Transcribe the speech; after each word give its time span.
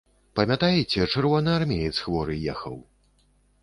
Памятаеце, 0.39 0.99
чырвонаармеец 1.17 1.95
хворы 2.03 2.35
ехаў? 2.57 2.85